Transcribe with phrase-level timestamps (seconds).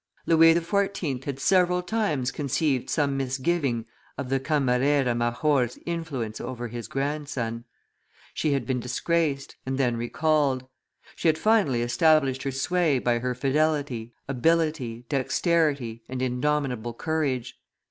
[0.25, 1.25] Louis XIV.
[1.25, 3.85] had several times conceived some misgiving
[4.17, 7.65] of the camarera major's influence over his grandson;
[8.33, 10.65] she had been disgraced, and then recalled;
[11.15, 17.59] she had finally established her sway by her fidelity, ability, dexterity, and indomitable courage.